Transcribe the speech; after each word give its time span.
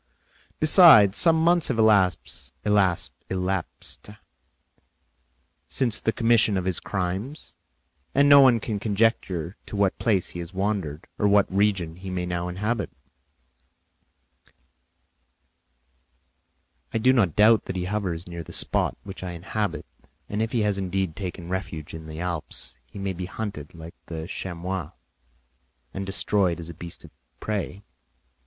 Besides, 0.59 1.15
some 1.15 1.35
months 1.39 1.67
have 1.67 1.77
elapsed 1.77 2.51
since 5.67 6.01
the 6.01 6.11
commission 6.11 6.57
of 6.57 6.65
his 6.65 6.79
crimes, 6.79 7.53
and 8.15 8.27
no 8.27 8.41
one 8.41 8.59
can 8.59 8.79
conjecture 8.79 9.57
to 9.67 9.75
what 9.75 9.99
place 9.99 10.29
he 10.29 10.39
has 10.39 10.55
wandered 10.55 11.05
or 11.19 11.27
what 11.27 11.53
region 11.53 11.97
he 11.97 12.09
may 12.09 12.25
now 12.25 12.47
inhabit." 12.47 12.89
"I 16.91 16.97
do 16.97 17.13
not 17.13 17.35
doubt 17.35 17.65
that 17.65 17.75
he 17.75 17.85
hovers 17.85 18.27
near 18.27 18.41
the 18.41 18.53
spot 18.53 18.97
which 19.03 19.21
I 19.21 19.33
inhabit, 19.33 19.85
and 20.27 20.41
if 20.41 20.51
he 20.51 20.61
has 20.61 20.79
indeed 20.79 21.15
taken 21.15 21.47
refuge 21.47 21.93
in 21.93 22.07
the 22.07 22.19
Alps, 22.19 22.75
he 22.87 22.97
may 22.97 23.13
be 23.13 23.25
hunted 23.27 23.75
like 23.75 23.93
the 24.07 24.25
chamois 24.25 24.93
and 25.93 26.07
destroyed 26.07 26.59
as 26.59 26.69
a 26.69 26.73
beast 26.73 27.03
of 27.03 27.11
prey. 27.39 27.83